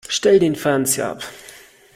[0.09, 1.23] Stell den Fernseher ab!